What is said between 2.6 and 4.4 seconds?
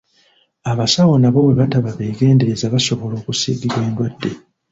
basobola okusiigibwa endwadde.